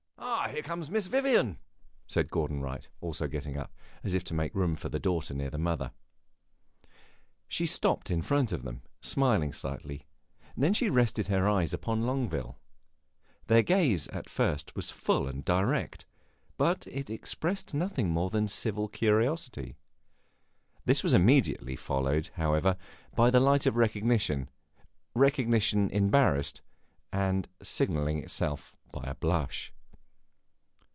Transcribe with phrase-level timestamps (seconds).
[0.51, 1.59] "Here comes Miss Vivian!"
[2.07, 3.71] said Gordon Wright, also getting up,
[4.03, 5.91] as if to make room for the daughter near the mother.
[7.47, 10.07] She stopped in front of them, smiling slightly,
[10.53, 12.57] and then she rested her eyes upon Longueville.
[13.47, 16.05] Their gaze at first was full and direct,
[16.57, 19.77] but it expressed nothing more than civil curiosity.
[20.85, 22.77] This was immediately followed, however,
[23.15, 24.49] by the light of recognition
[25.15, 26.61] recognition embarrassed,
[27.13, 29.71] and signalling itself by a blush.